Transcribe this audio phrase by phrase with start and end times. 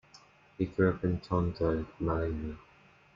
[0.57, 2.57] He grew up in Tondo, Manila.